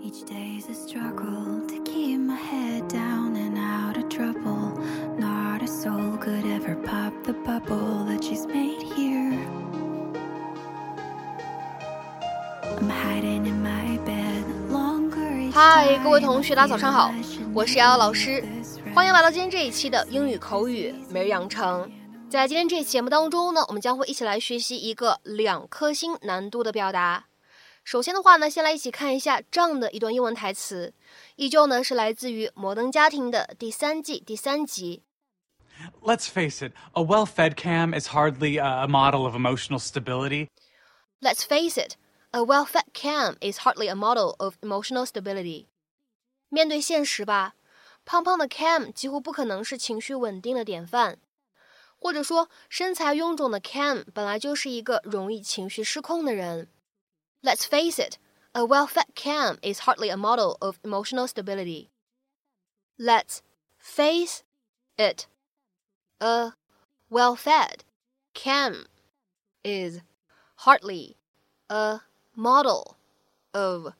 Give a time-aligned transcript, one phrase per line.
[0.00, 4.72] Each day's a struggle to keep my head down and out of trouble.
[5.18, 9.36] Not a soul could ever pop the bubble that she's made here.
[12.78, 15.52] I'm hiding in my bed longer.
[15.52, 17.12] 嗨，各位同学，大家早上好，
[17.52, 18.42] 我是瑶瑶老师，
[18.94, 21.90] 欢迎来到今天这一期的英语口语每日养成。
[22.30, 27.24] 在今天这期节目当中呢，我们将会一起来学习一个两颗星难度的表达。
[27.87, 30.93] 首先的话呢，先来一起看一下这样的一段英文台词，
[31.35, 35.03] 依旧呢是来自于《摩登家庭》的第三季第三集。
[36.01, 40.47] Let's face it, a well fed Cam is hardly a model of emotional stability.
[41.19, 41.95] Let's face it,
[42.31, 45.67] a well-fed Cam is hardly a model of emotional stability.
[46.49, 47.53] 面对现实吧，
[48.03, 51.17] 胖胖的 Cam 几乎不可能是情绪稳定的典范，
[51.97, 56.67] 或者说身材臃肿的 Cam 本来就是一个容易情绪失控的人。
[57.42, 58.18] Let's face it,
[58.52, 61.90] a well-fed Cam is hardly a model of emotional stability.
[62.98, 63.42] Let's
[63.78, 64.42] face
[64.98, 65.28] it,
[66.20, 66.54] a
[67.08, 67.84] well-fed
[68.34, 68.86] Cam
[69.62, 70.00] is
[70.56, 71.14] hardly
[71.70, 72.00] a
[72.34, 72.96] model
[73.54, 73.92] of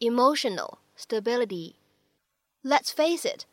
[0.00, 1.76] emotional stability.
[2.64, 3.44] Let's face it,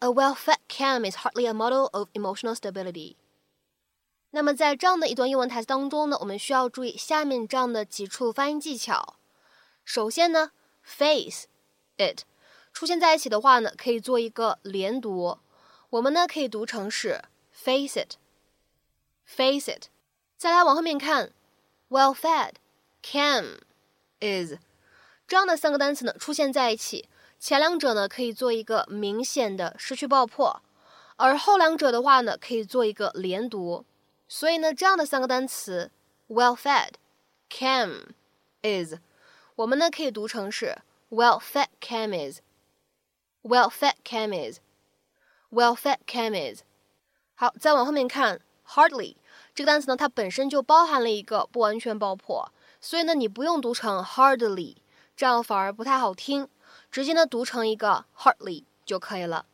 [0.00, 3.16] a well-fed Cam is hardly a model of emotional stability.
[4.34, 9.14] 那么在这样的一段英文台词当中呢，我们需要注意下面这样的几处发音技巧。
[9.84, 10.50] 首先呢
[10.82, 11.46] ，face
[11.96, 12.22] it
[12.72, 15.38] 出现在一起的话呢，可以做一个连读，
[15.88, 19.84] 我们呢可以读成是 face it，face it。
[20.36, 21.30] 再来往后面看
[21.88, 22.54] ，well-fed。
[23.02, 23.60] can
[24.20, 24.54] is
[25.28, 30.60] 这样的三个单词呢出现在一起，前两者呢可以做一个明显的失去爆破，
[31.14, 33.84] 而后两者的话呢可以做一个连读。
[34.36, 35.92] 所以呢，这样的三个单词
[36.26, 36.94] well fed,
[37.48, 38.14] Cam,
[38.62, 38.94] is，
[39.54, 42.40] 我们呢可以读成是 well-fed cam is、
[43.44, 44.58] well-fed cam is、
[45.52, 46.62] well-fed cam is。
[47.36, 49.14] 好，再往后面看，hardly
[49.54, 52.50] 这个单词呢，它本身就包含了一个不完全爆破，
[52.80, 54.74] 所以呢，你不用读成 hardly，
[55.16, 56.48] 这样反而不太好听，
[56.90, 59.46] 直接呢读成一个 hardly 就可以了。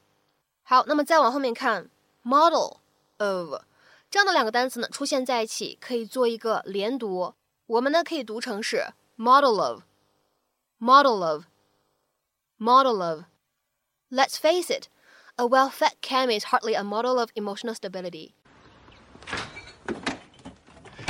[0.62, 1.90] 好，那么再往后面看
[2.22, 2.78] model
[3.18, 3.60] of。
[4.09, 7.33] 这样的两个单词呢出现在一起，可以做一个连读，
[7.65, 14.87] 我们呢可以读成是 model of，model of，model of。Let's face it,
[15.35, 18.33] a well-fed Cam is hardly a model of emotional stability.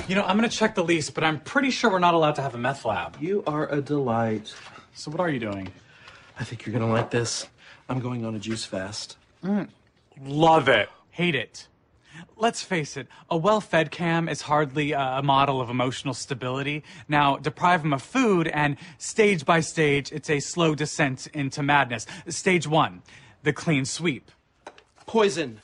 [0.07, 2.41] You know, I'm gonna check the lease, but I'm pretty sure we're not allowed to
[2.41, 3.17] have a meth lab.
[3.19, 4.53] You are a delight.
[4.93, 5.71] So, what are you doing?
[6.39, 7.47] I think you're gonna like this.
[7.89, 9.17] I'm going on a juice fast.
[10.21, 10.89] Love it.
[11.11, 11.67] Hate it.
[12.36, 16.82] Let's face it, a well fed Cam is hardly uh, a model of emotional stability.
[17.08, 22.06] Now, deprive him of food, and stage by stage, it's a slow descent into madness.
[22.28, 23.02] Stage one,
[23.42, 24.30] the clean sweep.
[25.06, 25.60] Poison.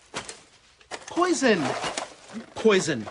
[1.06, 1.62] Poison.
[2.55, 3.06] Poison.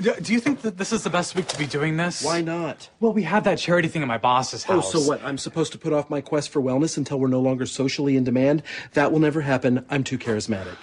[0.00, 2.24] Do you think that this is the best week to be doing this?
[2.24, 2.88] Why not?
[3.00, 4.94] Well, we had that charity thing at my boss's house.
[4.94, 5.22] Oh, so what?
[5.22, 8.24] I'm supposed to put off my quest for wellness until we're no longer socially in
[8.24, 8.62] demand?
[8.94, 9.84] That will never happen.
[9.90, 10.76] I'm too charismatic.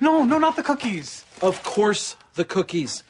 [0.00, 1.24] No, no, not the cookies.
[1.40, 3.02] Of course, the cookies.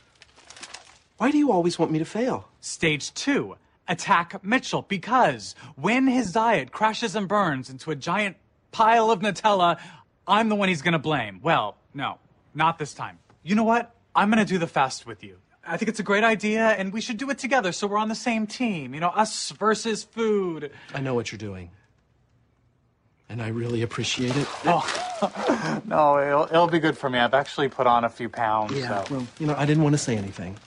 [1.18, 2.48] Why do you always want me to fail?
[2.60, 3.56] Stage two,
[3.88, 8.36] attack Mitchell because when his diet crashes and burns into a giant
[8.70, 9.78] pile of Nutella,
[10.26, 11.40] I'm the one he's gonna blame.
[11.42, 12.18] Well, no,
[12.54, 13.18] not this time.
[13.42, 13.94] You know what?
[14.14, 15.38] I'm gonna do the fast with you.
[15.66, 18.08] I think it's a great idea and we should do it together so we're on
[18.08, 18.94] the same team.
[18.94, 20.70] You know, us versus food.
[20.94, 21.70] I know what you're doing
[23.29, 24.47] And I really appreciate it.
[25.85, 27.17] No, it'll, it'll be good for me.
[27.17, 28.73] I've actually put on a few pounds.
[28.73, 29.15] Yeah, so.
[29.15, 30.57] well, you know, I didn't want to say anything.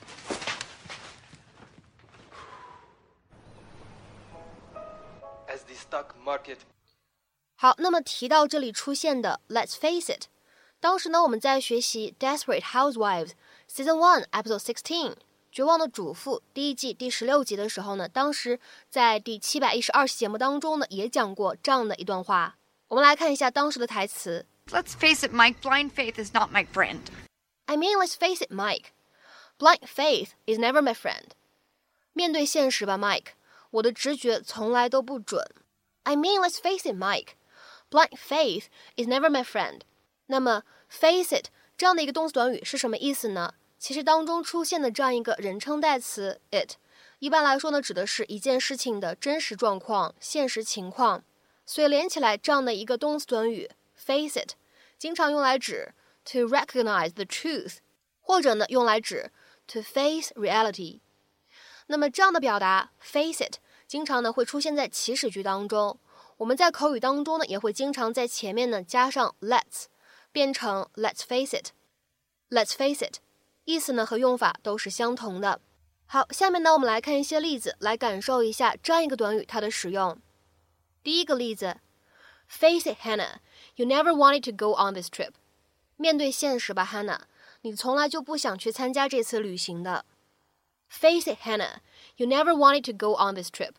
[5.55, 6.59] as the stock market
[7.57, 10.27] 好，那么提到这里出现的 "Let's face it"，
[10.81, 15.15] 当时呢我们在学习《Desperate Housewives》Season One Episode Sixteen《
[15.52, 22.58] 绝望的主妇》第一季第十六集的时候呢，当时在第七百一十二期节目当中呢也讲过这样的一段话。
[22.88, 27.00] 我们来看一下当时的台词 Let's face it, Mike, blind faith is not my friend.
[27.66, 28.92] I mean, let's face it, Mike.
[29.58, 31.32] Blind faith is never my friend.
[32.14, 33.34] 面对现实吧，Mike，
[33.72, 35.44] 我的直觉从来都不准。
[36.04, 37.30] I mean, let's face it, Mike.
[37.90, 38.66] Blind faith
[38.96, 39.82] is never my friend.
[40.28, 43.56] 那么，face it 这样的一个动词短语是什么意思呢？
[43.80, 46.74] 其实当中出现的这样一个人称代词 it，
[47.20, 51.24] 一般来说呢，指的是一件事情的真实状况、现实情况。
[51.66, 54.54] 所以连起来这样的一个动词短语 face it，
[54.98, 55.94] 经常用来指
[56.26, 57.78] to recognize the truth，
[58.20, 59.32] 或者呢用来指
[59.68, 61.00] to face reality。
[61.88, 66.00] 那么这样的表达 face it，经常呢会出现在祈使句当中。
[66.38, 69.86] 我们在口语当中呢，也会经常在前面呢加上 let's，
[70.32, 73.20] 变成 let's face it，let's face it，
[73.69, 75.61] 意思呢和用法都是相同的。
[76.07, 80.19] 好，下面呢我们来看一些例子，来感受一下这样一个短语它的使用。
[81.03, 81.79] 第一个例子，
[82.47, 83.37] Face it, Hannah,
[83.77, 85.33] you never wanted to go on this trip。
[85.97, 87.21] 面对现实吧，Hannah，
[87.63, 90.05] 你从来就不想去参加这次旅行的。
[90.89, 91.79] Face it, Hannah,
[92.17, 93.73] you never wanted to go on this trip。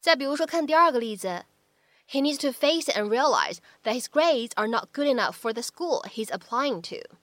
[0.00, 1.44] 再比如说，看第二个例子，
[2.08, 5.62] He needs to face it and realize that his grades are not good enough for the
[5.62, 7.16] school he's applying to。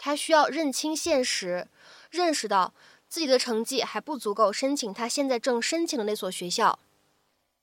[0.00, 1.68] 他需要认清现实，
[2.10, 2.72] 认识到
[3.08, 6.78] 自己的成绩还不足够申请他现在正申请的那所学校。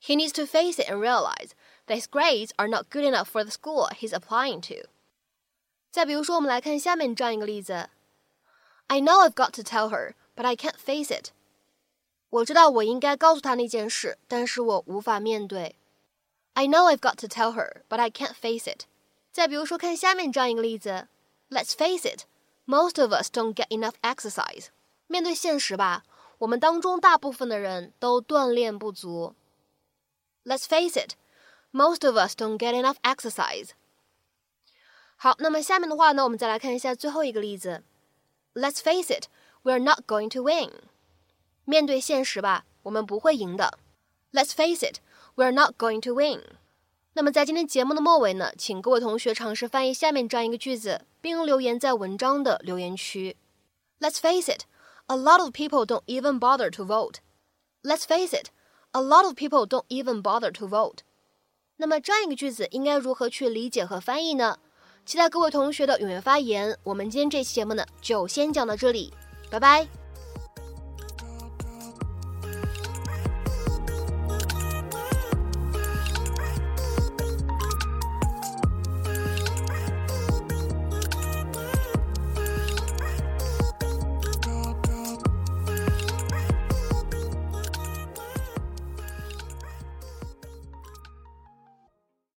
[0.01, 1.51] He needs to face it and realize
[1.87, 4.89] that his grades are not good enough for the school he's applying to。
[5.91, 7.89] 再比如说，我们来看下面这样一个例子：
[8.87, 11.29] I know I've got to tell her, but I can't face it。
[12.29, 15.75] 我知道我应该告诉她那件事，但是我无法面对。
[16.53, 18.85] I know I've got to tell her, but I can't face it。
[19.31, 21.07] 再比如说，看下面这样一个例子
[21.49, 22.23] ：Let's face it,
[22.65, 24.67] most of us don't get enough exercise。
[25.07, 26.03] 面对现实吧，
[26.39, 29.35] 我们当中大部分的人都锻炼不足。
[30.43, 31.13] Let's face it,
[31.71, 33.69] most of us don't get enough exercise.
[35.15, 37.83] 好，那么下面的话呢，我们再来看一下最后一个例子。
[38.53, 39.27] Let's face it,
[39.63, 40.71] we're not going to win.
[41.65, 43.79] 面对现实吧，我们不会赢的。
[44.33, 44.97] Let's face it,
[45.35, 46.43] we're not going to win.
[47.18, 53.36] 那么在今天节目的末尾呢，请各位同学尝试翻译下面这样一个句子，并留言在文章的留言区。
[53.98, 54.62] Let's face it,
[55.06, 57.14] a lot of people don't even bother to vote.
[57.82, 58.50] Let's face it.
[58.92, 60.98] A lot of people don't even bother to vote。
[61.78, 64.60] 那么这样一个句子应该如何去理解和翻译呢？
[65.04, 66.78] 期待各位同学的踊跃发言。
[66.84, 69.12] 我们今天这期节目呢，就先讲到这里，
[69.50, 69.88] 拜拜。